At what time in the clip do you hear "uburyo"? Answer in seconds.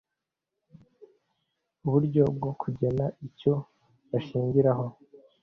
1.85-2.23